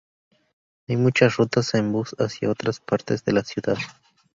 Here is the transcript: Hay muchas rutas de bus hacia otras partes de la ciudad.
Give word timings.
Hay 0.87 0.97
muchas 0.97 1.37
rutas 1.37 1.73
de 1.73 1.81
bus 1.83 2.15
hacia 2.17 2.49
otras 2.49 2.79
partes 2.79 3.23
de 3.23 3.33
la 3.33 3.43
ciudad. 3.43 3.77